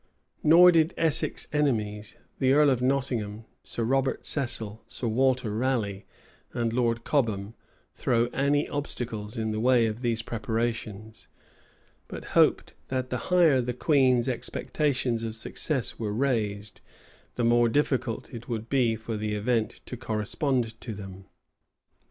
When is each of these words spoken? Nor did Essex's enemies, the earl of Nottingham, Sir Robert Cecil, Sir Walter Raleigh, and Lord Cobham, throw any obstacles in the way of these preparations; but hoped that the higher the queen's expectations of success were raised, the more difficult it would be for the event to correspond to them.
Nor 0.41 0.71
did 0.71 0.95
Essex's 0.97 1.47
enemies, 1.53 2.15
the 2.39 2.53
earl 2.53 2.71
of 2.71 2.81
Nottingham, 2.81 3.45
Sir 3.63 3.83
Robert 3.83 4.25
Cecil, 4.25 4.81
Sir 4.87 5.07
Walter 5.07 5.53
Raleigh, 5.55 6.05
and 6.53 6.73
Lord 6.73 7.03
Cobham, 7.03 7.53
throw 7.93 8.25
any 8.33 8.67
obstacles 8.67 9.37
in 9.37 9.51
the 9.51 9.59
way 9.59 9.85
of 9.85 10.01
these 10.01 10.23
preparations; 10.23 11.27
but 12.07 12.25
hoped 12.33 12.73
that 12.87 13.11
the 13.11 13.17
higher 13.29 13.61
the 13.61 13.75
queen's 13.75 14.27
expectations 14.27 15.21
of 15.21 15.35
success 15.35 15.99
were 15.99 16.11
raised, 16.11 16.81
the 17.35 17.45
more 17.45 17.69
difficult 17.69 18.33
it 18.33 18.49
would 18.49 18.69
be 18.69 18.95
for 18.95 19.17
the 19.17 19.35
event 19.35 19.81
to 19.85 19.95
correspond 19.95 20.81
to 20.81 20.95
them. 20.95 21.25